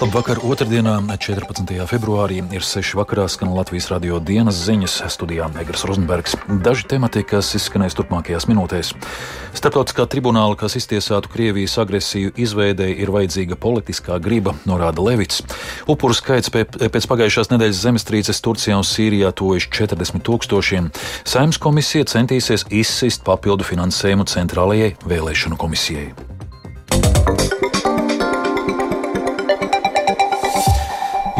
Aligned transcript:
Labvakar, 0.00 0.38
otrdienā, 0.40 0.94
14. 1.20 1.74
februārī, 1.84 2.38
ir 2.56 2.64
6. 2.64 2.94
vakarā 2.96 3.26
skan 3.28 3.50
Latvijas 3.52 3.90
radio 3.92 4.16
dienas 4.16 4.56
ziņas 4.64 4.94
studijā 5.12 5.50
Egers 5.60 5.84
Rozenbergs. 5.84 6.38
Daži 6.64 6.86
temati, 6.88 7.20
kas 7.20 7.50
izskanēs 7.58 7.98
turpmākajās 7.98 8.46
minūtēs. 8.48 8.94
Starptautiskā 9.60 10.06
tribunāla, 10.08 10.56
kas 10.56 10.78
iztiesātu 10.80 11.28
Krievijas 11.28 11.76
agresiju 11.84 12.32
izveidēji, 12.32 12.96
ir 12.96 13.12
vajadzīga 13.12 13.60
politiskā 13.60 14.16
griba, 14.24 14.56
norāda 14.64 15.04
Levits. 15.04 15.44
Upuru 15.84 16.16
skaits 16.16 16.48
pēc 16.48 17.08
pagājušās 17.12 17.52
nedēļas 17.52 17.84
zemestrīces 17.84 18.40
Turcijā 18.40 18.80
un 18.80 18.88
Sīrijā 18.88 19.34
tojuši 19.36 19.68
40 19.82 20.24
tūkstošiem. 20.24 20.88
Saimnes 21.28 21.60
komisija 21.60 22.08
centīsies 22.08 22.64
izsist 22.72 23.28
papildu 23.28 23.68
finansējumu 23.68 24.24
centrālajai 24.32 24.94
vēlēšanu 25.04 25.60
komisijai. 25.60 26.08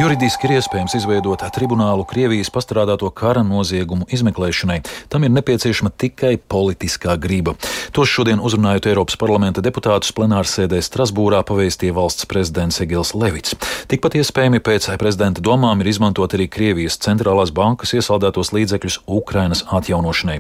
Juridiski 0.00 0.46
ir 0.48 0.54
iespējams 0.56 0.94
izveidot 0.96 1.42
tribunālu 1.52 2.06
Krievijas 2.08 2.48
pastrādāto 2.48 3.10
kara 3.12 3.42
noziegumu 3.44 4.06
izmeklēšanai. 4.08 4.78
Tam 5.12 5.26
ir 5.26 5.32
nepieciešama 5.34 5.90
tikai 5.92 6.38
politiskā 6.40 7.18
griba. 7.20 7.52
To 7.92 8.06
šodien 8.08 8.40
uzrunājot 8.40 8.88
Eiropas 8.88 9.18
parlamenta 9.20 9.60
deputātus 9.60 10.14
plenārsēdē 10.16 10.80
Strasbūrā 10.80 11.42
pavēstīja 11.44 11.92
valsts 11.98 12.24
prezidents 12.30 12.80
Egils 12.80 13.12
Levits. 13.12 13.58
Tikpat 13.92 14.16
iespējami 14.22 14.62
pēc 14.64 14.88
prezidenta 15.02 15.44
domām 15.44 15.84
ir 15.84 15.92
izmantot 15.92 16.32
arī 16.38 16.48
Krievijas 16.48 16.96
centrālās 17.04 17.52
bankas 17.52 17.92
iesaldētos 17.98 18.54
līdzekļus 18.56 19.02
Ukrainas 19.04 19.66
atjaunošanai. 19.68 20.38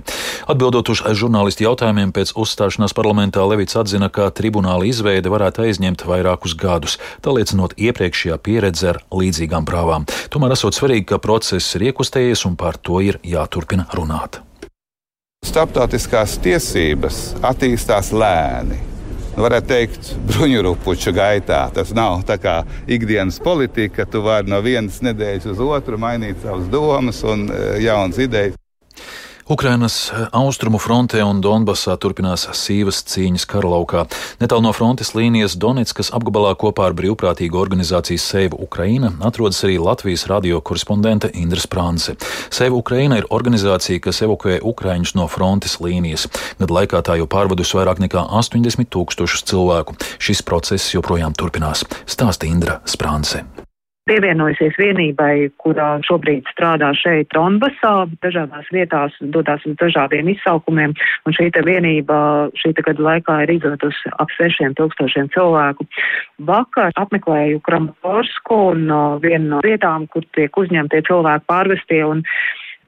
Atbildot 0.48 0.94
uz 0.94 1.04
žurnālistu 1.20 1.66
jautājumiem 1.68 2.16
pēc 2.16 2.32
uzstāšanās 2.32 2.96
parlamentā, 2.96 3.44
Levits 3.44 3.76
atzina, 3.76 4.08
ka 4.08 4.30
tribunāla 4.32 4.88
izveide 4.88 5.28
varētu 5.28 5.68
aizņemt 5.68 6.08
vairākus 6.08 6.56
gadus, 6.56 6.96
tā 7.20 7.36
liecinot 7.36 7.76
iepriekšējā 7.76 8.40
pieredze 8.40 8.94
ar 8.94 9.04
līdzīgu 9.12 9.49
līdzīgām 9.50 9.66
prāvām. 9.66 10.06
Tomēr 10.30 10.54
esot 10.54 10.74
svarīgi, 10.74 11.06
ka 11.10 11.18
process 11.18 11.74
ir 11.76 11.90
iekustējies 11.90 12.46
un 12.46 12.56
par 12.56 12.78
to 12.78 13.00
ir 13.00 13.18
jāturpina 13.22 13.86
runāt. 13.94 14.40
Starptautiskās 15.44 16.38
tiesības 16.38 17.36
attīstās 17.42 18.12
lēni. 18.12 18.78
Nu, 19.30 19.44
varētu 19.46 19.68
teikt, 19.70 20.10
bruņurupuču 20.28 21.12
gaitā. 21.14 21.70
Tas 21.72 21.92
nav 21.94 22.24
tā 22.26 22.36
kā 22.36 22.64
ikdienas 22.86 23.40
politika, 23.40 24.02
ka 24.02 24.10
tu 24.10 24.22
vari 24.22 24.50
no 24.50 24.60
vienas 24.60 25.00
nedēļas 25.00 25.46
uz 25.54 25.60
otru 25.60 25.98
mainīt 25.98 26.42
savas 26.42 26.66
domas 26.68 27.22
un 27.24 27.48
e, 27.48 27.78
jaunas 27.86 28.18
idejas. 28.20 28.58
Ukrainas 29.50 30.12
eh, 30.14 30.28
austrumu 30.30 30.78
frontē 30.78 31.24
un 31.26 31.40
Donbasā 31.42 31.96
turpinās 31.98 32.44
sīvas 32.54 33.00
cīņas 33.10 33.48
karalaukā. 33.50 34.04
Netālu 34.38 34.62
no 34.68 34.70
frontes 34.70 35.10
līnijas 35.18 35.56
Donetskas 35.58 36.12
apgabalā 36.14 36.52
kopā 36.54 36.86
ar 36.86 36.94
brīvprātīgo 36.94 37.58
organizāciju 37.58 38.22
Seiva 38.22 38.60
Ukraina 38.62 39.10
atrodas 39.26 39.58
arī 39.66 39.80
Latvijas 39.82 40.28
radio 40.30 40.60
korespondente 40.62 41.32
Indra 41.34 41.58
Sprānce. 41.58 42.14
Seiva 42.46 42.78
Ukraina 42.78 43.18
ir 43.18 43.26
organizācija, 43.34 43.98
kas 44.04 44.22
evakuē 44.22 44.60
ukraiņus 44.70 45.16
no 45.18 45.26
frontes 45.26 45.80
līnijas. 45.82 46.28
Gadu 46.60 46.76
laikā 46.78 47.02
tā 47.02 47.18
jau 47.18 47.26
pārvadus 47.26 47.74
vairāk 47.74 47.98
nekā 48.06 48.28
80 48.30 48.86
tūkstošus 48.94 49.48
cilvēku. 49.50 49.98
Šis 50.22 50.46
process 50.46 50.94
joprojām 50.94 51.34
turpinās. 51.34 51.82
Stāsta 52.06 52.46
Indra 52.46 52.78
Sprānce 52.86 53.42
pievienojusies 54.10 54.74
vienībai, 54.80 55.50
kurā 55.62 55.90
šobrīd 56.06 56.48
strādā 56.50 56.90
šeit 56.98 57.30
Donbasā, 57.34 58.08
dažādās 58.24 58.68
vietās, 58.74 59.14
dodās 59.34 59.62
uz 59.68 59.76
dažādiem 59.80 60.32
izsaukumiem, 60.34 60.94
un 61.26 61.36
šī 61.36 61.50
vienība 61.66 62.50
šī 62.58 62.74
gada 62.80 63.06
laikā 63.06 63.36
ir 63.44 63.54
izvedusi 63.56 64.12
ap 64.18 64.32
sešiem 64.36 64.74
tūkstošiem 64.78 65.30
cilvēku. 65.34 65.86
Vakar 66.50 66.94
apmeklēju 67.00 67.62
Kramaporsku 67.66 68.60
un 68.72 68.86
uh, 68.90 69.18
vienu 69.22 69.54
no 69.54 69.62
vietām, 69.66 70.08
kur 70.10 70.26
tiek 70.36 70.56
uzņemtie 70.56 71.04
cilvēki 71.08 71.46
pārvestie, 71.50 72.02
un 72.06 72.24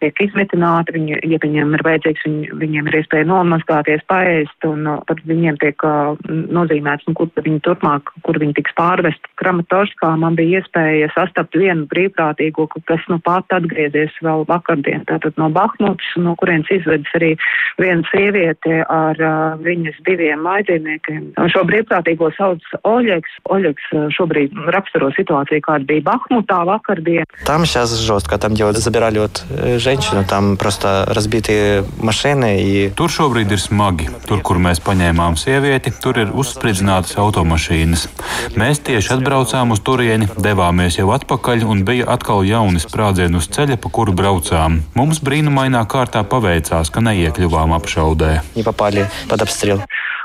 tiek 0.02 0.20
izmitināti, 0.22 0.94
viņi, 0.96 1.20
ja 1.26 1.40
viņiem 1.42 1.74
ir 1.78 1.84
vajadzīgs, 1.86 2.26
viņi, 2.28 2.50
viņiem 2.62 2.90
ir 2.90 2.98
iespēja 3.02 3.28
nomazgāties, 3.30 4.04
paēst, 4.10 4.58
un 4.70 4.86
uh, 4.90 5.00
tad 5.10 5.22
viņiem 5.28 5.58
tiek 5.62 5.86
uh, 5.88 6.18
nozīmēts, 6.30 7.08
nu, 7.10 7.16
kur 7.18 7.32
viņi 7.34 7.62
turpmāk, 7.66 8.12
kur 8.26 8.40
viņi 8.42 8.58
tiks 8.60 8.76
pārvest. 8.78 9.30
Kramatorskā 9.42 10.14
man 10.22 10.38
bija 10.38 10.62
iespēja 10.62 11.10
sastapt 11.16 11.58
vienu 11.58 11.88
brīvprātīgo, 11.90 12.68
kas 12.90 13.04
nu 13.12 13.20
pat 13.24 13.50
atgriezies 13.58 14.14
vēl 14.26 14.46
vakardien, 14.50 15.06
tātad 15.10 15.38
no 15.42 15.50
Bahmutas, 15.54 16.10
no 16.22 16.36
kurienes 16.40 16.70
izvedas 16.74 17.10
arī 17.18 17.34
viena 17.82 18.06
sieviete 18.12 18.84
ar 18.84 19.22
uh, 19.22 19.58
viņas 19.66 20.02
diviem 20.08 20.46
mājdzīvniekiem. 20.46 21.34
Šo 21.54 21.66
brīvprātīgo 21.70 22.30
sauc 22.38 22.64
Oļeks. 22.88 23.42
Oļeks 23.54 23.92
uh, 23.96 24.08
šobrīd 24.14 24.56
raksturo 24.74 25.10
situāciju, 25.18 25.66
kāda 25.66 25.90
bija 25.90 26.06
Bahmutā 26.12 26.62
vakardien. 26.68 27.26
Там 27.46 27.66
сейчас 27.66 27.98
жестко, 28.00 28.38
там 28.38 28.54
делают, 28.54 28.78
забирали 28.78 29.20
вот 29.20 29.46
женщин 29.78 29.88
женщину, 29.92 30.24
там 30.24 30.58
просто 30.58 31.06
разбитые 31.08 31.84
машины. 32.00 32.62
И... 32.62 32.90
Tur 32.96 33.12
šobrīd 33.12 33.52
ir 33.52 33.62
smagi. 33.62 34.08
Tur, 34.28 34.42
kur 34.42 34.60
mēs 34.62 34.80
paņēmām 34.84 35.36
sievieti, 35.40 35.92
tur 35.92 36.18
ir 36.24 36.32
uzspridzinātas 36.32 37.18
automašīnas. 37.20 38.08
Mēs 38.56 38.82
tieši 38.88 39.18
atbraucām 39.18 39.76
uz 39.76 39.84
turieni, 39.84 40.30
devāmies 40.40 40.98
jau 41.00 41.12
atpakaļ 41.16 41.66
un 41.68 41.84
bija 41.88 42.08
atkal 42.16 42.46
jauni 42.48 42.82
sprādzieni 42.82 43.40
uz 43.40 43.50
ceļa, 43.54 43.78
pa 43.82 43.92
kuru 43.94 44.16
braucām. 44.18 44.82
Mums 44.98 45.22
brīnumainā 45.24 45.84
kārtā 45.92 46.24
paveicās, 46.24 46.92
ka 46.94 47.04
neiekļuvām 47.04 47.76
apšaudē. 47.78 48.32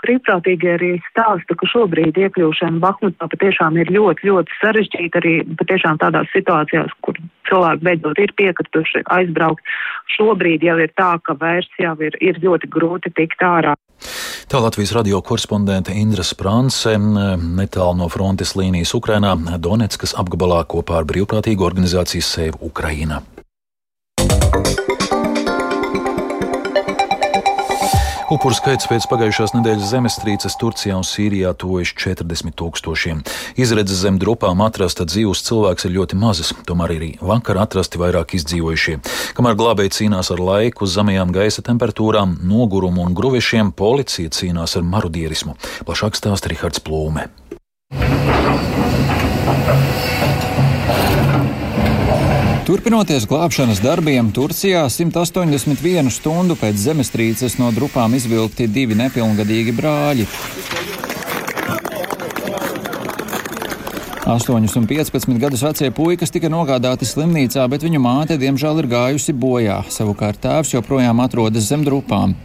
Brīvprātīgi 0.05 0.69
arī 0.73 0.91
stāsta, 1.09 1.55
ka 1.57 1.69
šobrīd 1.71 2.17
iekļūšana 2.21 2.81
Bahmutā 2.83 3.29
patiešām 3.33 3.79
ir 3.81 3.91
ļoti, 3.93 4.29
ļoti 4.29 4.59
sarežģīta 4.61 5.21
arī 5.21 5.33
patiešām 5.59 5.99
tādās 6.03 6.29
situācijās, 6.35 6.93
kur 7.05 7.19
cilvēki 7.49 7.85
beidzot 7.87 8.21
ir 8.21 8.33
piekrituši 8.39 9.03
aizbraukt. 9.17 9.63
Šobrīd 10.17 10.65
jau 10.67 10.77
ir 10.83 10.93
tā, 10.99 11.15
ka 11.23 11.37
vairs 11.39 11.69
jau 11.81 11.95
ir, 12.03 12.17
ir 12.21 12.39
ļoti 12.43 12.69
grūti 12.73 13.13
tikt 13.17 13.43
ārā. 13.45 13.75
Tā 14.47 14.61
Latvijas 14.61 14.93
radio 14.95 15.19
korespondente 15.25 15.95
Indra 15.97 16.23
Sprānse 16.23 16.93
netālu 16.97 17.97
no 18.03 18.07
frontes 18.13 18.53
līnijas 18.59 18.93
Ukrainā 18.95 19.33
Donetskas 19.59 20.13
apgabalā 20.15 20.61
kopā 20.69 21.01
ar 21.01 21.09
brīvprātīgu 21.09 21.65
organizāciju 21.67 22.23
Save 22.23 22.61
Ukraina. 22.61 23.23
Upuru 28.27 28.51
skaits 28.51 28.89
pēc 28.91 29.05
pagājušās 29.07 29.53
nedēļas 29.55 29.91
zemestrīces 29.93 30.57
Turcijā 30.59 30.97
un 30.99 31.05
Sīrijā 31.07 31.53
tojas 31.55 31.93
40 31.95 32.57
tūkstošiem. 32.59 33.21
Izredzes 33.55 34.01
zem 34.03 34.17
drupām 34.19 34.59
atrasta 34.65 35.05
dzīvus 35.07 35.45
cilvēks 35.47 35.87
ir 35.87 35.93
ļoti 35.95 36.19
mazas, 36.19 36.51
tomēr 36.67 36.97
arī 36.97 37.09
vakar 37.23 37.61
atrasti 37.63 38.01
vairāk 38.01 38.35
izdzīvojušie. 38.35 38.97
Kamēr 39.37 39.55
glābēji 39.61 39.95
cīnās 40.01 40.33
ar 40.35 40.43
laiku, 40.43 40.91
zemajām 40.91 41.31
gaisa 41.31 41.63
temperatūrām, 41.63 42.35
nogurumu 42.51 43.07
un 43.07 43.15
gruvešiem, 43.15 43.71
policija 43.71 44.35
cīnās 44.35 44.75
ar 44.75 44.83
marudierismu. 44.83 45.55
Plašāk 45.87 46.19
stāsta 46.19 46.51
Rihards 46.51 46.83
Plūme. 46.83 47.29
Turpinoties 52.67 53.23
glābšanas 53.31 53.77
darbiem, 53.79 54.27
Turcijā 54.35 54.81
181 54.91 56.09
stundu 56.11 56.57
pēc 56.59 56.81
zemestrīces 56.83 57.55
no 57.61 57.69
drupām 57.71 58.17
izvilkti 58.19 58.67
divi 58.67 58.97
nepilngadīgi 58.99 59.71
brāļi. 59.77 60.25
8 64.27 64.75
un 64.75 64.87
15 64.87 65.37
gadus 65.39 65.61
vecie 65.63 65.87
puikas 65.95 66.33
tika 66.35 66.49
nogādāti 66.51 67.07
slimnīcā, 67.07 67.63
bet 67.71 67.85
viņu 67.85 68.01
māte 68.03 68.35
diemžēl 68.35 68.81
ir 68.81 68.89
gājusi 68.91 69.31
bojā. 69.31 69.77
Savukārt 69.87 70.41
tēvs 70.43 70.73
joprojām 70.73 71.23
atrodas 71.23 71.69
zem 71.71 71.85
drupām. 71.87 72.35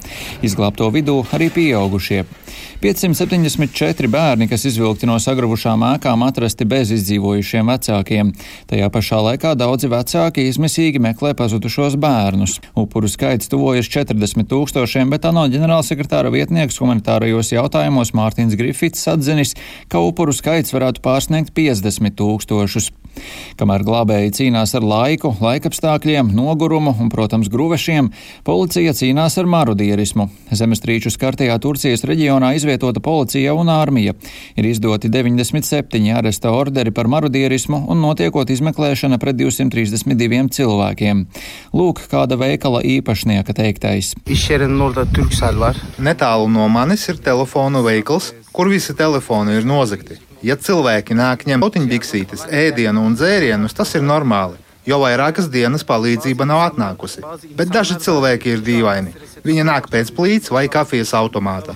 Izglābto 0.46 0.86
vidū 0.94 1.24
arī 1.34 1.50
pieaugušie. 1.50 2.22
574 2.82 4.08
bērni, 4.10 4.48
kas 4.50 4.64
izvilkti 4.66 5.06
no 5.06 5.14
sagravušām 5.22 5.84
ēkām, 5.86 6.24
atrasti 6.26 6.66
bez 6.66 6.90
izdzīvojušiem 6.96 7.68
vecākiem. 7.70 8.32
Tajā 8.70 8.88
pašā 8.90 9.20
laikā 9.22 9.52
daudzi 9.54 9.90
vecāki 9.90 10.48
izmisīgi 10.50 10.98
meklē 11.02 11.30
pazudušos 11.38 11.94
bērnus. 12.02 12.56
Upuru 12.78 13.10
skaits 13.10 13.50
tuvojas 13.52 13.86
40 13.86 14.50
tūkstošiem, 14.50 15.14
bet 15.14 15.28
ANO 15.30 15.44
ģenerālsekretāra 15.52 16.32
vietnieks 16.34 16.80
humanitārajos 16.82 17.52
jautājumos 17.54 18.10
Mārtiņš 18.18 18.58
Grifits 18.58 19.06
atzinis, 19.14 19.54
ka 19.86 20.02
upuru 20.02 20.34
skaits 20.34 20.74
varētu 20.74 21.04
pārsniegt 21.06 21.54
50 21.54 21.71
tūkstošus. 21.80 22.90
Kamēr 23.60 23.84
glābēji 23.84 24.32
cīnās 24.38 24.72
ar 24.78 24.84
laiku, 24.86 25.34
laikapstākļiem, 25.42 26.30
nogurumu 26.36 26.94
un, 27.00 27.10
protams, 27.12 27.50
gruvešiem, 27.52 28.08
policija 28.46 28.94
cīnās 28.96 29.36
ar 29.40 29.48
marudierismu. 29.52 30.28
Zemestrīču 30.56 31.12
skartajā 31.12 31.58
Turcijas 31.62 32.06
reģionā 32.08 32.54
izvietota 32.56 33.02
policija 33.04 33.54
un 33.58 33.68
armija. 33.72 34.16
Ir 34.56 34.68
izdoti 34.70 35.10
97 35.12 36.08
aresta 36.16 36.52
orderi 36.56 36.94
par 36.94 37.10
marudierismu 37.12 37.84
un 37.92 38.02
notiekot 38.04 38.50
izmeklēšana 38.52 39.20
pret 39.22 39.38
232 39.40 40.48
cilvēkiem. 40.56 41.24
Lūk, 41.76 42.04
kāda 42.12 42.40
veikala 42.40 42.82
īpašnieka 42.96 43.56
teiktais. 43.60 44.14
Netālu 46.02 46.48
no 46.50 46.68
manis 46.72 47.06
ir 47.12 47.20
telefonu 47.22 47.84
veikals, 47.86 48.32
kur 48.52 48.72
visi 48.72 48.96
telefoni 48.96 49.60
ir 49.60 49.68
nozagti. 49.68 50.31
Ja 50.42 50.56
cilvēki 50.58 51.14
nāk 51.14 51.44
ņemt 51.46 51.62
potiņbiksītes, 51.62 52.48
ēdienu 52.50 53.04
un 53.06 53.14
dzērienus, 53.14 53.76
tas 53.78 53.94
ir 53.94 54.02
normāli. 54.02 54.58
Jau 54.82 54.98
vairākas 54.98 55.46
dienas 55.46 55.84
palīdzība 55.86 56.46
nav 56.48 56.64
atnākusi, 56.64 57.22
bet 57.54 57.70
daži 57.70 58.00
cilvēki 58.02 58.56
ir 58.56 58.64
dīvaini. 58.66 59.12
Viņa 59.46 59.66
nāk 59.66 59.86
pēc 59.90 60.10
plīts 60.14 60.50
vai 60.54 60.64
kafijas 60.70 61.12
automāta. 61.18 61.74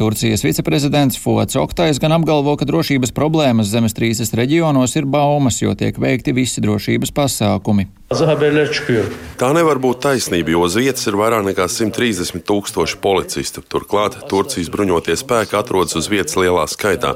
Turcijas 0.00 0.44
viceprezidents 0.44 1.20
Fuats 1.20 1.60
Oktais 1.60 2.00
gan 2.00 2.16
apgalvo, 2.16 2.56
ka 2.60 2.68
drošības 2.68 3.12
problēmas 3.16 3.72
zemestrīces 3.72 4.32
reģionos 4.36 4.96
ir 4.96 5.08
baumas, 5.08 5.60
jo 5.60 5.76
tiek 5.76 6.00
veikti 6.00 6.36
visi 6.36 6.64
drošības 6.64 7.12
pasākumi. 7.16 7.88
Tā 8.14 9.48
nevar 9.56 9.80
būt 9.82 10.02
taisnība, 10.04 10.52
jo 10.52 10.60
uz 10.68 10.76
vietas 10.78 11.08
ir 11.08 11.16
vairāk 11.18 11.42
nekā 11.48 11.64
130 11.72 12.44
tūkstoši 12.46 12.98
policistu. 13.02 13.62
Turklāt 13.64 14.18
Turcijas 14.30 14.68
bruņotie 14.70 15.16
spēki 15.18 15.56
atrodas 15.58 15.96
uz 15.98 16.06
vietas 16.12 16.36
lielā 16.38 16.66
skaitā, 16.70 17.14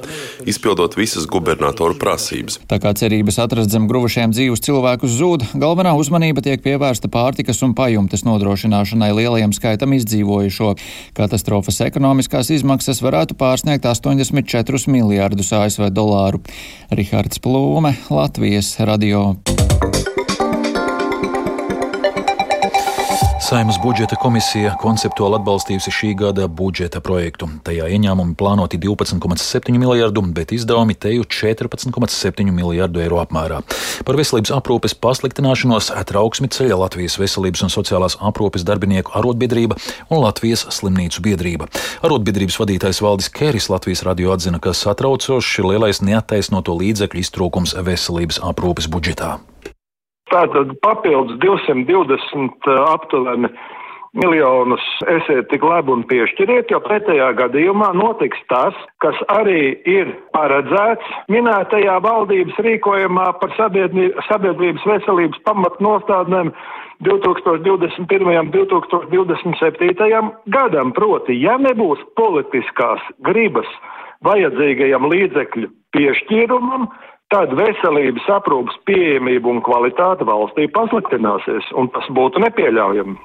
izpildot 0.48 0.96
visas 0.98 1.28
gubernatoru 1.30 1.94
prasības. 2.00 2.58
Tā 2.72 2.80
kā 2.82 2.94
cerības 2.98 3.38
atrast 3.44 3.70
zem 3.78 3.86
gruvušiem 3.86 4.32
dzīvus 4.34 4.62
cilvēkus 4.66 5.14
zūd, 5.20 5.44
galvenā 5.62 5.92
uzmanība 5.98 6.42
tiek 6.42 6.62
pievērsta 6.64 7.10
pārtikas 7.12 7.62
un 7.62 7.76
pajumtes 7.78 8.24
nodrošināšanai 8.26 9.12
lielajam 9.14 9.54
skaitam 9.54 9.94
izdzīvojušo. 9.94 10.74
Katastrofas 11.18 11.78
ekonomiskās 11.86 12.50
izmaksas 12.54 13.02
varētu 13.04 13.38
pārsniegt 13.38 13.86
84 13.86 14.90
miljārdus 14.90 15.54
ASV 15.54 15.92
dolāru. 15.94 16.42
Rihards 16.90 17.42
Plūme, 17.44 17.94
Latvijas 18.10 18.74
radio. 18.82 19.28
Saimas 23.48 23.78
budžeta 23.80 24.12
komisija 24.20 24.74
konceptuāli 24.76 25.38
atbalstījusi 25.38 25.92
šī 25.94 26.08
gada 26.20 26.44
budžeta 26.52 27.00
projektu. 27.00 27.46
Tajā 27.64 27.86
ieņēmumi 27.96 28.34
plānoti 28.36 28.76
12,7 28.82 29.72
miljardu, 29.80 30.20
bet 30.36 30.52
izdevumi 30.52 30.92
teju 30.92 31.24
14,7 31.24 32.52
miljardu 32.52 33.00
eiro 33.00 33.22
apmērā. 33.22 33.62
Par 34.04 34.20
veselības 34.20 34.52
aprūpes 34.52 34.92
pasliktināšanos 35.00 35.88
trauksmi 36.12 36.52
ceļa 36.52 36.76
Latvijas 36.82 37.16
veselības 37.16 37.64
un 37.64 37.72
sociālās 37.72 38.18
aprūpes 38.20 38.68
darbinieku 38.68 39.16
arotbiedrība 39.16 39.80
un 40.12 40.20
Latvijas 40.26 40.66
slimnīcu 40.68 41.24
biedrība. 41.24 41.72
Arotbiedrības 42.04 42.60
vadītājs 42.60 43.00
Valdis 43.00 43.32
Kēris 43.32 43.72
Latvijas 43.72 44.04
radio 44.04 44.36
atzina, 44.36 44.60
ka 44.60 44.76
satraucošs 44.76 45.56
ir 45.62 45.72
lielais 45.72 46.04
neattaisnoto 46.04 46.76
līdzekļu 46.84 47.24
iztrūkums 47.24 47.78
veselības 47.80 48.44
aprūpes 48.44 48.92
budžetā. 48.92 49.38
Tātad 50.32 50.74
papildus 50.84 51.38
220 51.40 52.72
aptuveni 52.92 53.48
miljonus 54.16 54.84
esiet 55.06 55.48
tik 55.52 55.62
labi 55.64 55.92
un 55.92 56.02
piešķiriet, 56.08 56.72
jo 56.72 56.80
pretējā 56.84 57.28
gadījumā 57.38 57.90
notiks 57.96 58.40
tas, 58.52 58.76
kas 59.04 59.18
arī 59.32 59.76
ir 59.88 60.10
paredzēts 60.36 61.12
minētajā 61.32 61.98
valdības 62.04 62.60
rīkojumā 62.66 63.28
par 63.40 63.54
sabiedrības 63.58 64.86
veselības 64.92 65.42
pamatnostādnēm 65.48 66.52
2021. 67.06 68.32
un 68.40 68.50
2027. 68.54 70.32
gadam. 70.56 70.92
Proti, 70.96 71.36
ja 71.38 71.58
nebūs 71.60 72.00
politiskās 72.18 73.04
gribas 73.28 73.68
vajadzīgajam 74.26 75.06
līdzekļu 75.12 75.70
piešķīrumam, 75.94 76.88
tad 77.32 77.52
veselības 77.56 78.28
aprūpas 78.38 78.78
pieejamība 78.88 79.50
un 79.52 79.60
kvalitāte 79.64 80.26
valstī 80.28 80.68
pasliktināsies, 80.72 81.72
un 81.76 81.90
tas 81.92 82.08
būtu 82.16 82.40
nepieļaujami. 82.44 83.16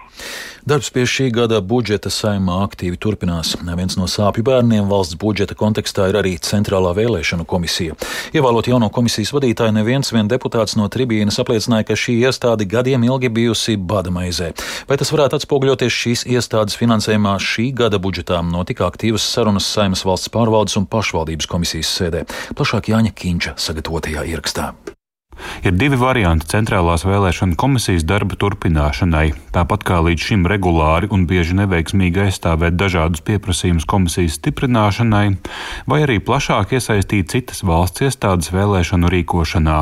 Darbs 0.63 0.87
pie 0.95 1.03
šī 1.03 1.25
gada 1.35 1.57
budžeta 1.59 2.07
saimā 2.07 2.61
aktīvi 2.63 2.95
turpinās. 2.95 3.49
Viens 3.67 3.97
no 3.99 4.05
sāpju 4.07 4.45
bērniem 4.47 4.85
valsts 4.87 5.17
budžeta 5.19 5.57
kontekstā 5.59 6.05
ir 6.07 6.15
arī 6.21 6.37
Centrālā 6.39 6.93
vēlēšanu 6.95 7.43
komisija. 7.43 7.97
Ievēlot 8.31 8.69
jauno 8.71 8.87
komisijas 8.87 9.33
vadītāju, 9.35 9.75
neviens 9.75 10.13
vien 10.15 10.31
deputāts 10.31 10.77
no 10.79 10.87
tribīnas 10.87 11.41
apliecināja, 11.43 11.89
ka 11.89 11.99
šī 11.99 12.15
iestāde 12.23 12.63
gadiem 12.63 13.03
ilgi 13.09 13.33
bijusi 13.41 13.75
bada 13.75 14.07
maizē. 14.07 14.53
Vai 14.87 15.01
tas 15.03 15.11
varētu 15.11 15.41
atspoguļoties 15.41 15.99
šīs 15.99 16.25
iestādes 16.31 16.79
finansējumā 16.79 17.35
šī 17.43 17.73
gada 17.83 17.99
budžetā? 17.99 18.39
Notika 18.39 18.87
aktīvas 18.87 19.27
sarunas 19.35 19.67
Saimas 19.67 20.07
valsts 20.07 20.31
pārvaldes 20.31 20.79
un 20.79 20.87
pašvaldības 20.87 21.51
komisijas 21.51 21.91
sēdē. 21.91 22.23
Plašāk 22.55 22.93
Jāņa 22.95 23.11
Kīņča 23.11 23.59
sagatavotajā 23.67 24.29
ierakstā. 24.31 24.71
Ir 25.63 25.75
divi 25.77 25.97
varianti 25.99 26.49
centrālās 26.51 27.05
vēlēšana 27.07 27.57
komisijas 27.59 28.05
darba 28.07 28.37
turpināšanai. 28.39 29.27
Tāpat 29.55 29.85
kā 29.87 29.99
līdz 30.05 30.27
šim 30.29 30.47
regulāri 30.49 31.09
un 31.13 31.25
bieži 31.29 31.55
neveiksmīgi 31.59 32.25
aizstāvēt 32.25 32.77
dažādus 32.79 33.23
pieprasījumus 33.27 33.87
komisijas 33.89 34.39
stiprināšanai, 34.39 35.25
vai 35.89 35.99
arī 36.05 36.19
plašāk 36.23 36.75
iesaistīt 36.77 37.31
citas 37.33 37.63
valsts 37.67 38.05
iestādes 38.07 38.51
vēlēšanu 38.53 39.11
rīkošanā. 39.13 39.79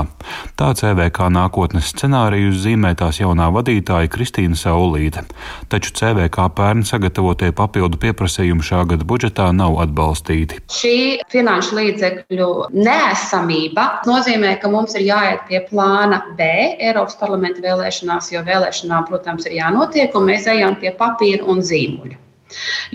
Tā 0.59 0.71
CVK 0.77 1.29
nākotnes 1.33 1.91
scenārijus 1.93 2.61
zīmē 2.65 2.93
tās 2.99 3.21
jaunā 3.21 3.49
vadītāja 3.55 4.11
Kristīna 4.11 4.59
Saulīte. 4.59 5.23
Taču 5.71 5.93
CVK 5.97 6.47
pērn 6.57 6.83
sagatavotie 6.87 7.51
papildu 7.55 7.99
pieprasījumi 8.01 8.65
šā 8.65 8.83
gada 8.91 9.07
budžetā 9.07 9.49
nav 9.55 9.79
atbalstīti. 9.85 10.61
Šī 10.71 10.95
finanšu 11.31 11.77
līdzekļu 11.79 12.49
neesamība 12.75 13.87
nozīmē, 14.07 14.55
ka 14.61 14.71
mums 14.71 14.95
ir 14.99 15.07
jāiet 15.07 15.50
pie 15.51 15.59
plāna 15.67 16.21
B 16.39 16.47
Eiropas 16.79 17.17
parlamenta 17.19 17.63
vēlēšanās, 17.65 18.31
jo 18.31 18.41
vēlēšanām, 18.47 19.07
protams, 19.09 19.47
ir 19.49 19.59
jānotiek, 19.59 20.15
un 20.15 20.29
mēs 20.31 20.47
ejam 20.47 20.77
pie 20.79 20.95
papīra 20.95 21.47
un 21.51 21.59
zīmuļa. 21.67 22.19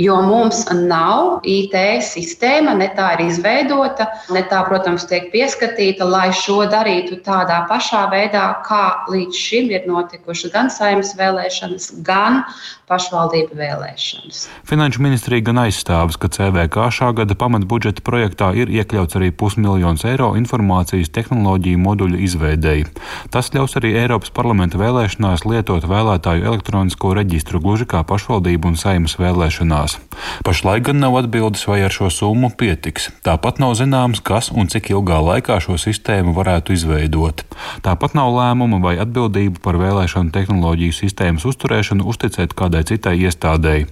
Jo 0.00 0.18
mums 0.26 0.64
nav 0.76 1.40
IT 1.46 1.76
sistēma, 2.06 2.76
ne 2.78 2.88
tā 2.96 3.12
ir 3.16 3.26
izveidota, 3.28 4.08
ne 4.34 4.42
tā, 4.50 4.62
protams, 4.68 5.06
tiek 5.10 5.30
pieskatīta, 5.34 6.06
lai 6.08 6.28
šo 6.36 6.62
darītu 6.70 7.20
tādā 7.26 7.62
pašā 7.70 8.06
veidā, 8.12 8.46
kā 8.66 8.84
līdz 9.12 9.42
šim 9.46 9.70
ir 9.74 9.86
notikušas 9.90 10.52
gan 10.54 10.72
saimnes 10.72 11.14
vēlēšanas, 11.18 11.92
gan 12.06 12.42
pašvaldību 12.86 13.56
vēlēšanas. 13.58 14.44
Finanšu 14.68 15.02
ministrija 15.02 15.44
gan 15.48 15.58
aizstāvis, 15.64 16.18
ka 16.20 16.30
CVK 16.30 16.86
šā 16.94 17.10
gada 17.18 17.34
pamatbudžeta 17.38 18.04
projektā 18.06 18.52
ir 18.58 18.70
iekļauts 18.70 19.18
arī 19.18 19.32
pusmiljons 19.34 20.04
eiro 20.06 20.32
informācijas 20.38 21.10
tehnoloģiju 21.14 21.82
moduļu 21.82 22.20
izveidēji. 22.28 22.86
Tas 23.34 23.50
ļaus 23.54 23.76
arī 23.80 23.94
Eiropas 24.02 24.30
parlamenta 24.34 24.78
vēlēšanās 24.80 25.46
lietot 25.48 25.86
vēlētāju 25.90 26.46
elektronisko 26.52 27.14
reģistru 27.18 27.62
gluži 27.64 27.88
kā 27.90 28.04
pašvaldību 28.06 28.70
un 28.70 28.78
saimas 28.78 29.16
vēlēšanās. 29.46 29.98
Pašlaik 30.44 30.86
gan 30.88 31.00
nav 31.00 31.16
atbildes, 31.20 31.66
vai 31.68 31.84
ar 31.84 31.92
šo 31.92 32.10
summu 32.10 32.50
pietiks. 32.50 33.10
Tāpat 33.24 33.60
nav 33.60 33.76
zināms, 33.76 34.20
kas 34.20 34.50
un 34.50 34.66
cik 34.68 34.90
ilgā 34.90 35.20
laikā 35.20 35.60
šo 35.60 35.76
sistēmu 35.78 36.34
varētu 36.34 36.72
izveidot. 36.72 37.44
Tāpat 37.82 38.14
nav 38.14 38.32
lēmuma 38.34 38.80
vai 38.82 38.96
atbildība 38.98 39.60
par 39.62 39.76
vēlēšanu 39.76 40.32
tehnoloģiju 40.32 40.92
sistēmas 40.92 41.46
uzturēšanu 41.46 42.06
uzticēt 42.06 42.54
kādai 42.56 42.84
citai 42.88 43.16
iestādēji. 43.26 43.88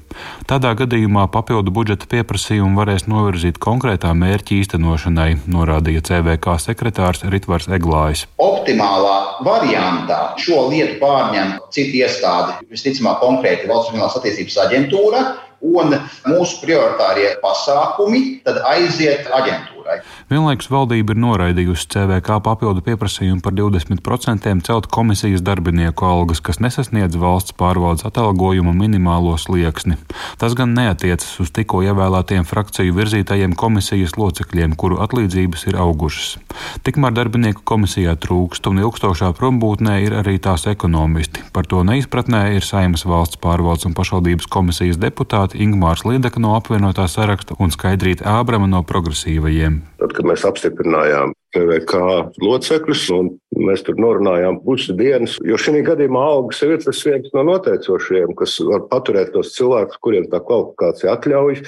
Tādā 0.48 0.74
gadījumā 0.78 1.26
papildu 1.32 1.72
budžeta 1.74 2.08
pieprasījumu 2.10 2.78
varēs 2.78 3.06
novirzīt 3.10 3.58
konkrētā 3.58 4.12
mērķa 4.14 4.58
īstenošanai, 4.60 5.30
norādīja 5.50 6.04
CVK 6.08 6.58
sekretārs 6.62 7.24
Ritvars 7.28 7.68
Eglājs. 7.68 8.26
Optimālā 8.38 9.42
variantā 9.44 10.20
šo 10.40 10.68
lietu 10.70 11.00
pārņem 11.02 11.58
cita 11.74 12.04
iestāde, 12.04 12.60
visticamāk, 12.70 13.20
konkrēti 13.22 13.68
Valsts 13.70 13.92
Finanses 13.92 14.20
attīstības 14.20 14.60
aģentūra, 14.66 15.24
un 15.64 15.96
mūsu 16.28 16.60
prioritārie 16.62 17.30
pasākumi 17.42 18.24
tad 18.46 18.60
aiziet 18.74 19.30
aģentūrai 19.32 19.73
aģentūrai. 19.84 20.00
Vienlaikus 20.30 20.70
valdība 20.70 21.14
ir 21.14 21.20
noraidījusi 21.20 21.88
CVK 21.92 22.40
papildu 22.44 22.82
pieprasījumu 22.84 23.42
par 23.44 23.52
20% 23.52 24.64
celt 24.64 24.86
komisijas 24.86 25.42
darbinieku 25.44 26.04
algas, 26.04 26.40
kas 26.40 26.60
nesasniedz 26.60 27.16
valsts 27.16 27.52
pārvaldes 27.52 28.04
atalgojuma 28.06 28.72
minimālo 28.72 29.36
slieksni. 29.38 29.96
Tas 30.38 30.54
gan 30.54 30.74
neatiecas 30.74 31.40
uz 31.40 31.52
tikko 31.54 31.82
ievēlētiem 31.84 32.44
frakciju 32.44 32.94
virzītajiem 32.96 33.54
komisijas 33.54 34.16
locekļiem, 34.16 34.76
kuru 34.76 35.00
atlīdzības 35.04 35.66
ir 35.68 35.78
augušas. 35.80 36.38
Tikmēr 36.84 37.14
darbinieku 37.14 37.64
komisijā 37.64 38.16
trūkst 38.20 38.66
un 38.70 38.80
ilgstošā 38.82 39.32
prombūtnē 39.36 40.00
ir 40.06 40.16
arī 40.20 40.38
tās 40.38 40.66
ekonomisti. 40.70 41.44
Par 41.52 41.68
to 41.68 41.82
neizpratnē 41.86 42.46
ir 42.56 42.64
Saimas 42.64 43.04
valsts 43.08 43.40
pārvaldes 43.42 43.88
un 43.88 43.96
pašvaldības 43.96 44.48
komisijas 44.50 45.00
deputāti 45.00 45.60
Ingmārs 45.64 46.04
Lideka 46.08 46.40
no 46.40 46.54
apvienotā 46.58 47.06
saraksta 47.10 47.58
un 47.58 47.74
Skaidrīta 47.74 48.26
Ābrama 48.38 48.70
no 48.70 48.82
progresīvajiem 48.86 49.73
gadiem. 49.74 49.82
Tad, 49.98 50.12
kad 50.12 50.26
mēs 50.26 50.44
apstiprinājām 50.44 51.32
PVK 51.54 51.94
locekļus, 52.42 53.10
un 53.14 53.30
mēs 53.56 53.84
tur 53.84 53.96
norunājām 53.96 54.60
pusi 54.64 54.94
dienas, 54.94 55.38
jo 55.44 55.56
šī 55.56 55.84
gadījumā 55.86 56.20
algas 56.20 56.62
ir 56.62 56.78
tas 56.82 57.04
viens 57.04 57.30
no 57.34 57.44
noteicošajiem, 57.44 58.34
kas 58.36 58.58
var 58.60 58.86
paturēt 58.90 59.32
tos 59.32 59.54
cilvēkus, 59.56 60.00
kuriem 60.00 60.28
tā 60.30 60.40
kvalifikācija 60.42 61.14
atļauj 61.14 61.62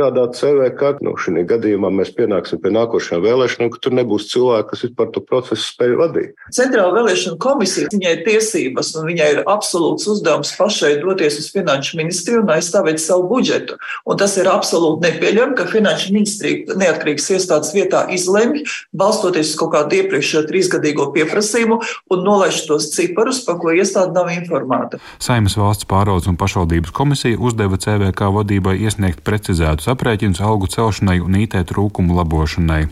strādāt 0.00 0.36
CVK. 0.38 1.00
Nu, 1.04 1.14
šī 1.20 1.44
gadījumā 1.48 1.90
mēs 1.92 2.12
pienāksim 2.16 2.60
pie 2.62 2.72
nākošajām 2.72 3.22
vēlēšanām, 3.24 3.70
ka 3.72 3.80
tur 3.84 3.94
nebūs 3.98 4.28
cilvēki, 4.32 4.68
kas 4.70 4.84
vispār 4.86 5.10
to 5.12 5.22
procesu 5.24 5.62
spēj 5.62 5.96
vadīt. 6.00 6.32
Centrāla 6.54 6.94
vēlēšana 6.96 7.38
komisija, 7.42 7.90
viņai 7.92 8.14
ir 8.16 8.22
tiesības 8.26 8.94
un 8.96 9.08
viņai 9.10 9.28
ir 9.34 9.42
absolūts 9.50 10.08
uzdevums 10.10 10.52
pašai 10.56 10.94
doties 11.02 11.38
uz 11.42 11.50
finanšu 11.54 12.00
ministriju 12.00 12.44
un 12.44 12.52
aizstāvēt 12.56 13.02
savu 13.02 13.28
budžetu. 13.30 13.76
Un 14.08 14.20
tas 14.20 14.36
ir 14.40 14.48
absolūti 14.50 15.06
nepieļaujami, 15.06 15.56
ka 15.58 15.68
finanšu 15.70 16.14
ministrija 16.16 16.78
neatkarīgas 16.80 17.30
iestādes 17.36 17.74
vietā 17.76 18.06
izlemj, 18.14 18.64
balstoties 18.96 19.52
uz 19.52 19.58
kaut 19.60 19.74
kādu 19.76 20.00
iepriekšējo 20.00 20.46
trīsgadīgo 20.48 21.10
pieprasījumu 21.16 21.80
un 22.14 22.24
nolaiž 22.26 22.62
tos 22.68 22.90
ciparus, 22.94 23.42
par 23.46 23.60
ko 23.60 23.74
iestāde 23.74 24.14
nav 24.16 24.30
informēta. 24.32 25.00
Saimas 25.22 25.56
valsts 25.60 25.88
pāraudzes 25.90 26.30
un 26.30 26.38
pašvaldības 26.40 26.94
komisija 26.96 27.40
uzdeva 27.40 27.78
CVK 27.80 28.30
vadībai 28.38 28.76
iesniegt 28.80 29.24
precizētus 29.26 29.89
aprēķinus 29.92 30.42
algu 30.44 30.68
celšanai 30.70 31.18
un 31.24 31.36
IT 31.42 31.58
trūkumu 31.70 32.16
labošanai. 32.18 32.86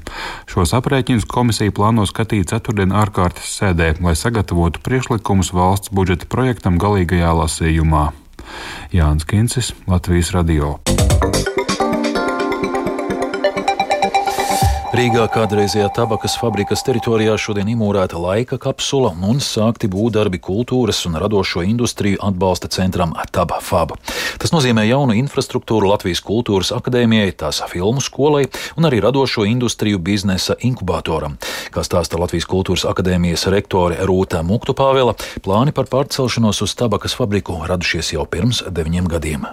Šos 0.50 0.74
aprēķinus 0.78 1.28
komisija 1.30 1.74
plāno 1.74 2.06
skatīt 2.08 2.50
ceturtdien 2.52 2.94
ārkārtas 2.96 3.50
sēdē, 3.58 3.94
lai 4.04 4.16
sagatavotu 4.18 4.82
priekšlikumus 4.84 5.54
valsts 5.56 5.94
budžeta 5.94 6.28
projektam 6.30 6.80
galīgajā 6.82 7.34
lasījumā. 7.42 8.08
Jānis 8.94 9.28
Kincis, 9.28 9.74
Latvijas 9.86 10.32
Radio. 10.36 10.78
Rīgā 14.88 15.26
kādreizējā 15.28 15.90
tabakas 15.92 16.38
fabrikas 16.40 16.80
teritorijā 16.87 17.35
šodien 17.37 17.68
imūrēta 17.68 18.16
laika 18.16 18.57
kapsula 18.57 19.11
un 19.28 19.37
sākti 19.45 19.85
būvdarbi 19.92 20.40
kultūras 20.40 21.02
un 21.04 21.18
radošo 21.21 21.61
industriju 21.61 22.16
atbalsta 22.25 22.71
centram 22.73 23.12
TabFab. 23.12 23.92
Tas 24.40 24.54
nozīmē 24.54 24.87
jaunu 24.88 25.18
infrastruktūru 25.21 25.92
Latvijas 25.92 26.25
kultūras 26.25 26.73
akadēmijai, 26.73 27.37
tās 27.37 27.61
filmu 27.68 28.00
skolai 28.00 28.47
un 28.80 28.88
arī 28.88 29.02
radošo 29.04 29.45
industriju 29.45 30.00
biznesa 30.00 30.57
inkubatoram. 30.57 31.37
Kā 31.68 31.85
stāsta 31.85 32.16
Latvijas 32.16 32.49
kultūras 32.49 32.88
akadēmijas 32.88 33.45
rektore 33.52 34.00
Rūta 34.09 34.40
Muktu 34.40 34.73
Pāvela, 34.73 35.18
plāni 35.45 35.76
par 35.76 35.92
pārcelšanos 35.92 36.64
uz 36.64 36.78
tabakas 36.80 37.18
fabriku 37.18 37.61
radušies 37.68 38.16
jau 38.16 38.25
pirms 38.25 38.64
deviņiem 38.73 39.12
gadiem. 39.18 39.52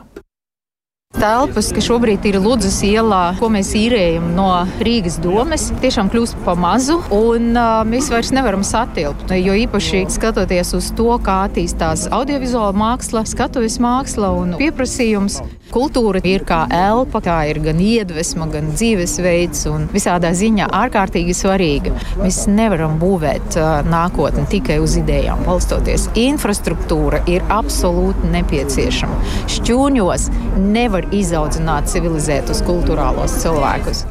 Telpas, 1.16 1.70
kas 1.72 1.86
šobrīd 1.88 2.26
ir 2.28 2.36
Ludus 2.44 2.82
ielā, 2.84 3.38
ko 3.40 3.48
mēs 3.52 3.70
īrējam 3.78 4.34
no 4.36 4.50
Rīgas 4.84 5.16
domes, 5.24 5.70
tiešām 5.84 6.10
kļūst 6.12 6.42
pa 6.44 6.58
mazu, 6.60 6.98
un 7.16 7.54
uh, 7.56 7.80
mēs 7.88 8.10
vairs 8.12 8.34
nevaram 8.36 8.66
satilpt. 8.68 9.32
Jo 9.40 9.56
īpaši 9.64 10.04
skatoties 10.12 10.74
uz 10.76 10.92
to, 10.98 11.08
kā 11.24 11.46
attīstās 11.48 12.10
audiovizuāla 12.16 12.76
māksla, 12.76 13.24
skatuves 13.32 13.80
māksla 13.84 14.34
un 14.36 14.58
pieprasījums, 14.60 15.40
kultūra 15.72 16.22
ir 16.26 16.44
kā 16.48 16.66
elpa, 16.74 17.22
tā 17.24 17.38
ir 17.52 17.62
gan 17.64 17.80
iedvesma, 17.82 18.50
gan 18.52 18.74
dzīvesveids, 18.74 19.66
un 19.72 19.88
visādā 19.94 20.34
ziņā 20.36 20.68
ārkārtīgi 20.82 21.36
svarīga. 21.38 21.96
Mēs 22.20 22.44
nevaram 22.52 23.00
būvēt 23.02 23.60
nākotni 23.88 24.46
tikai 24.52 24.82
uz 24.84 24.98
idejām 25.00 25.46
balstoties. 25.48 26.10
Infrastruktūra 26.20 27.24
ir 27.32 27.46
absolūti 27.54 28.34
nepieciešama. 28.36 29.22
Šķūņos 29.56 30.30
nevar 30.60 31.06
var 31.06 31.14
izaudzināt 31.14 31.90
civilizētus 31.92 32.64
kultūrālos 32.66 33.40
cilvēkus. 33.44 34.06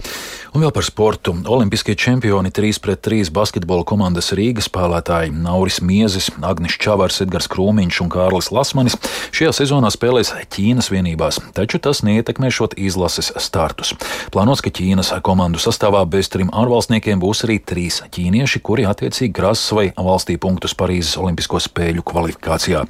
Un 0.54 0.62
vēl 0.62 0.70
par 0.70 0.84
sportu. 0.86 1.32
Olimpiskie 1.50 1.96
čempioni 1.98 2.52
3 2.54 2.78
pret 2.78 3.00
3 3.02 3.26
basketbola 3.34 3.82
komandas 3.82 4.28
Rīgas 4.38 4.68
spēlētāji 4.68 5.32
Nauris 5.34 5.80
Miezis, 5.82 6.28
Agnis 6.46 6.76
Čavars, 6.78 7.16
Edgars 7.24 7.48
Krūmiņš 7.50 7.96
un 8.04 8.12
Kārlis 8.12 8.52
Lasmanis 8.54 8.94
šajā 9.34 9.50
sezonā 9.58 9.90
spēlēs 9.90 10.30
Ķīnas 10.54 10.92
vienībās, 10.94 11.40
taču 11.56 11.80
tas 11.82 12.04
neietekmēšot 12.06 12.76
izlases 12.78 13.32
startus. 13.42 13.96
Plānots, 14.30 14.62
ka 14.62 14.70
Ķīnas 14.70 15.10
komandu 15.26 15.58
sastāvā 15.58 16.04
bez 16.06 16.30
trim 16.30 16.54
ārvalstniekiem 16.54 17.18
būs 17.18 17.42
arī 17.48 17.58
trīs 17.58 17.98
ķīnieši, 18.14 18.62
kuri 18.62 18.86
attiecīgi 18.86 19.34
krāsas 19.34 19.74
vai 19.74 19.88
valstī 19.98 20.38
punktus 20.38 20.78
Parīzes 20.78 21.18
Olimpisko 21.18 21.58
spēļu 21.66 22.06
kvalifikācijā. 22.06 22.84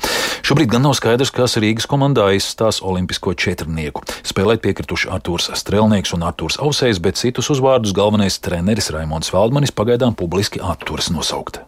Šobrīd 0.45 0.69
gan 0.77 0.85
nav 0.85 0.99
skaidrs, 1.01 1.33
kas 1.33 1.57
Rīgas 1.57 1.89
komandā 1.89 2.29
aizstās 2.35 2.83
Olimpisko 2.85 3.33
četrnieku. 3.33 4.05
Spēlēt 4.21 4.61
piekrituši 4.69 5.09
Artūrs 5.17 5.49
Strelnieks 5.57 6.13
un 6.13 6.29
Artūrs 6.29 6.61
Ausējs, 6.61 7.01
bet 7.01 7.17
citus 7.17 7.54
uzvārdus 7.55 7.95
galvenais 7.97 8.37
treneris 8.43 8.91
Raimons 8.95 9.33
Valdmanis 9.35 9.73
pagaidām 9.75 10.17
publiski 10.19 10.63
atturas 10.63 11.11
nosaukt. 11.15 11.63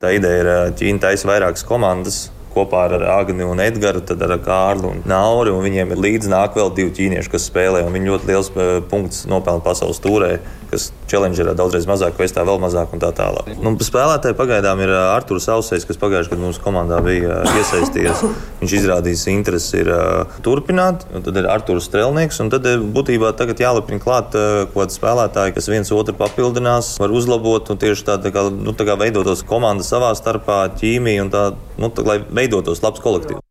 Tā 0.00 0.14
ideja 0.16 0.42
ir 0.42 0.76
Ķīna 0.80 1.04
taisa 1.04 1.28
vairākas 1.28 1.66
komandas. 1.68 2.22
Kopā 2.54 2.86
ar 2.88 3.06
Agni 3.18 3.46
un 3.46 3.62
Edgars, 3.62 4.04
tad 4.08 4.22
ar 4.26 4.36
Kārlu 4.44 4.94
un 4.94 5.02
Nauru. 5.08 5.56
Un 5.56 5.66
viņiem 5.66 5.94
ir 5.94 6.02
līdzi 6.06 6.32
nāk 6.32 6.58
vēl 6.58 6.72
divi 6.76 6.94
ķīnieši, 6.98 7.32
kas 7.32 7.50
spēlē. 7.50 7.84
Viņi 7.90 8.14
ļoti 8.14 8.30
liels 8.30 8.50
punkts 8.90 9.26
nopelna 9.30 9.64
pasaules 9.64 10.02
tūrē 10.02 10.38
kas 10.70 10.90
Challengerā 11.10 11.52
daudzreiz 11.58 11.86
mazāk, 11.90 12.14
Vestā 12.20 12.44
vēl 12.46 12.60
mazāk 12.62 12.92
un 12.94 13.02
tā 13.02 13.10
tālāk. 13.16 13.50
Nu, 13.62 13.72
spēlētāji 13.82 14.36
pagaidām 14.38 14.80
ir 14.84 14.92
Arthurs 14.94 15.48
Ausējs, 15.50 15.86
kas 15.88 15.98
pagājušajā 16.00 16.36
gadā 16.36 16.44
mūsu 16.44 16.62
komandā 16.62 17.00
bija 17.04 17.40
iesaistījies. 17.58 18.22
Viņš 18.60 18.74
izrādījis 18.78 19.24
interesi 19.32 19.80
ir, 19.82 19.90
turpināt, 20.46 21.06
un 21.14 21.26
tad 21.26 21.40
ir 21.40 21.48
Arthurs 21.50 21.88
Strelnieks. 21.90 22.38
Tad 22.54 22.68
būtībā 22.94 23.32
tagad 23.38 23.62
jālapina 23.62 24.02
klāt 24.02 24.34
kaut 24.34 24.76
kādi 24.76 24.96
spēlētāji, 24.96 25.56
kas 25.56 25.70
viens 25.72 25.90
otru 25.94 26.14
papildinās, 26.18 26.94
var 27.02 27.14
uzlabot 27.14 27.72
un 27.72 27.80
tieši 27.80 28.06
tā, 28.06 28.20
tā 28.22 28.32
kā, 28.34 28.46
nu, 28.54 28.74
tā 28.76 28.86
kā 28.88 28.98
veidotos 29.00 29.42
komanda 29.46 29.86
savā 29.86 30.12
starpā, 30.18 30.62
ķīmija 30.78 31.26
un 31.26 31.34
tā, 31.34 31.44
nu, 31.80 31.92
tā 31.92 32.06
lai 32.06 32.20
veidotos 32.28 32.84
labs 32.84 33.02
kolektīvs. 33.04 33.44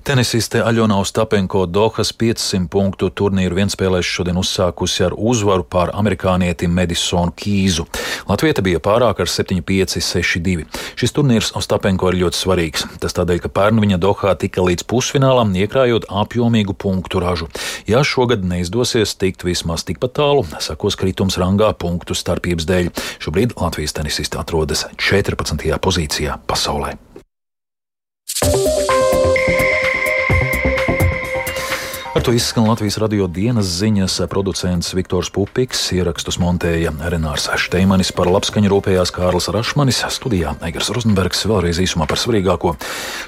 Tenisiste 0.00 0.62
Aļona 0.64 0.96
Ostapenko 1.02 1.66
Dohas 1.68 2.08
500 2.16 2.70
punktu 2.72 3.10
turnīru 3.12 3.58
vienspēlēs 3.58 4.08
šodien 4.08 4.38
uzsākusi 4.40 5.04
ar 5.04 5.12
uzvaru 5.12 5.66
pār 5.68 5.92
amerikānieti 5.92 6.70
Madisonu 6.72 7.34
Kīzu. 7.36 7.84
Latvieta 8.30 8.64
bija 8.64 8.80
pārāk 8.80 9.20
ar 9.20 9.28
7-5, 9.28 10.00
6-2. 10.00 10.64
Šis 10.98 11.12
turnīrs 11.16 11.52
Ostapenko 11.60 12.08
ir 12.10 12.22
ļoti 12.22 12.40
svarīgs. 12.40 12.86
Tas 13.02 13.14
tādēļ, 13.18 13.42
ka 13.44 13.52
pērn 13.60 13.82
viņa 13.84 14.00
Dohā 14.00 14.32
tika 14.40 14.64
līdz 14.64 14.86
pusfinālam, 14.88 15.52
iekrājot 15.60 16.08
apjomīgu 16.08 16.78
punktu 16.80 17.20
ražu. 17.20 17.50
Ja 17.90 18.00
šogad 18.00 18.46
neizdosies 18.48 19.12
tikt 19.20 19.44
vismaz 19.44 19.84
tikpat 19.84 20.16
tālu, 20.16 20.46
sakos 20.64 20.96
kritums 20.96 21.36
rangā 21.38 21.74
punktu 21.76 22.16
starpības 22.16 22.70
dēļ. 22.72 22.90
Šobrīd 23.20 23.54
Latvijas 23.60 23.98
tenisiste 24.00 24.40
atrodas 24.40 24.88
14. 24.96 25.76
pozīcijā 25.76 26.40
pasaulē. 26.48 26.96
Ar 32.20 32.24
to 32.24 32.32
izskan 32.36 32.66
Latvijas 32.68 32.98
radio 33.00 33.24
dienas 33.26 33.64
ziņas. 33.80 34.18
Producents 34.28 34.92
Viktors 34.92 35.30
Pupiks, 35.32 35.86
ierakstus 35.96 36.36
montēja 36.36 36.90
Renārs 36.92 37.46
Šteimanis, 37.56 38.10
par 38.12 38.28
labskaņu 38.28 38.68
rūpējās 38.68 39.08
Kārlis 39.16 39.48
Rašmanis, 39.48 40.02
studijā 40.12 40.52
Eigars 40.60 40.90
Rozenbergs 40.92 41.46
vēlreiz 41.48 41.80
īsumā 41.80 42.04
par 42.04 42.20
svarīgāko. 42.20 42.74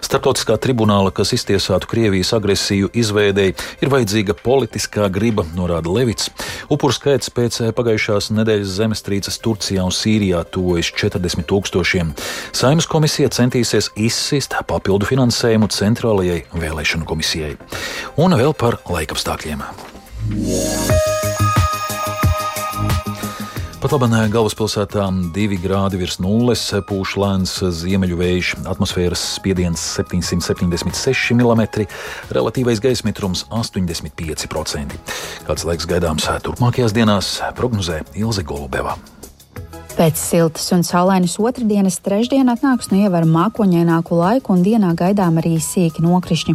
Startautiskā 0.04 0.58
tribunāla, 0.60 1.08
kas 1.08 1.32
iztiesātu 1.32 1.88
Krievijas 1.88 2.34
agresiju 2.36 2.90
izveidēji, 2.92 3.54
ir 3.80 3.92
vajadzīga 3.94 4.36
politiskā 4.36 5.08
griba, 5.08 5.46
norāda 5.56 5.88
Levits. 5.88 6.28
Upuru 6.68 6.92
skaits 6.92 7.32
pēc 7.32 7.62
pagājušās 7.72 8.28
nedēļas 8.36 8.76
zemestrīces 8.76 9.40
Turcijā 9.40 9.88
un 9.88 9.96
Sīrijā 9.96 10.44
tuvojas 10.52 10.92
40 11.00 11.48
tūkstošiem. 11.48 12.12
Saimas 12.52 12.90
komisija 12.92 13.32
centīsies 13.32 13.88
izsist 13.96 14.60
papildu 14.68 15.08
finansējumu 15.08 15.72
centrālajai 15.72 16.42
vēlēšanu 16.52 17.08
komisijai. 17.08 17.56
Un 18.20 18.36
vēl 18.36 18.52
par 18.52 18.81
laikapstākļiem. 18.90 19.64
Pat 23.82 23.90
labi, 23.96 24.06
galvaspilsētā 24.30 25.08
2 25.34 25.56
grādi 25.58 25.98
virs 25.98 26.20
nulles, 26.22 26.60
pūš 26.86 27.16
lēns 27.18 27.56
ziemeļu 27.80 28.18
vējš, 28.20 28.50
atmosfēras 28.70 29.24
spiediens 29.40 29.82
776 29.96 31.34
mm, 31.34 31.64
relatīvais 32.30 32.78
gaisa 32.84 33.08
mitrums 33.08 33.42
85%. 33.50 34.94
Kāds 35.48 35.66
laiks 35.66 35.90
gaidāms 35.90 36.30
turpmākajās 36.46 36.94
dienās, 36.94 37.32
prognozē 37.58 38.04
Ilze 38.14 38.46
Golubeva. 38.46 38.94
Pēc 39.92 40.16
siltas 40.16 40.64
un 40.72 40.80
saulainas 40.86 41.34
otrdienas 41.36 41.98
trešdien 42.00 42.48
atnāks 42.48 42.88
no 42.88 42.96
ievara 42.96 43.26
mākoņaināku 43.28 44.16
laiku 44.16 44.54
un 44.54 44.62
dienā 44.64 44.94
gaidām 44.96 45.36
arī 45.36 45.58
sīki 45.60 46.00
nokrišņi. 46.00 46.54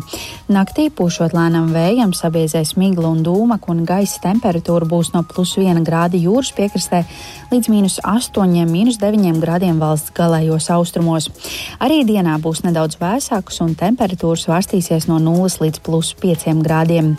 Naktī 0.50 0.88
pūšot 0.90 1.36
lēnam 1.38 1.68
vējam, 1.70 2.16
sabiezēs 2.18 2.74
migla 2.82 3.12
un 3.14 3.22
dūmak 3.26 3.68
un 3.70 3.84
gaisa 3.86 4.24
temperatūra 4.24 4.88
būs 4.90 5.12
no 5.14 5.22
plus 5.22 5.54
1 5.62 5.86
grāda 5.86 6.18
jūras 6.18 6.50
piekrastē 6.58 7.04
līdz 7.52 7.70
mīnus 7.70 8.00
8, 8.02 8.66
mīnus 8.72 8.98
9 9.04 9.38
grādiem 9.44 9.78
valsts 9.84 10.16
galējos 10.18 10.72
austrumos. 10.74 11.30
Arī 11.78 12.02
dienā 12.10 12.40
būs 12.42 12.64
nedaudz 12.66 12.98
vēsāks 12.98 13.62
un 13.62 13.78
temperatūra 13.78 14.42
svārstīsies 14.42 15.06
no 15.12 15.22
0 15.22 15.62
līdz 15.62 15.84
plus 15.86 16.16
5 16.18 16.66
grādiem. 16.66 17.14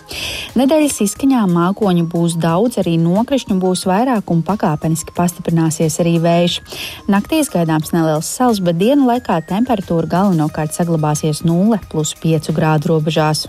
Nedēļas 0.59 0.99
izskaņā 1.07 1.47
mākoņu 1.55 2.09
būs 2.11 2.37
daudz, 2.43 2.83
arī 2.83 2.99
nokrišņu 3.07 3.61
būs 3.63 3.87
vairāk 3.87 4.35
un 4.35 4.43
pakāpeniski 4.43 5.15
pastiprināsies 5.15 6.01
arī 6.03 6.08
arī 6.09 6.19
vējš. 6.25 6.59
Naktīs 7.13 7.53
gaidāms 7.53 7.93
neliels 7.93 8.33
sals, 8.33 8.63
bet 8.65 8.81
dienu 8.81 9.09
laikā 9.13 9.39
temperatūra 9.53 10.09
galvenokārt 10.17 10.75
saglabāsies 10.77 11.45
0,5 11.47 12.53
grādu 12.57 12.95
robežās. 12.95 13.47